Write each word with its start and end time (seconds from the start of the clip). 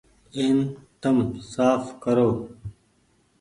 اين 0.35 0.57
تم 1.01 1.15
ساڦ 1.51 1.81
ڪرو۔ 2.03 2.29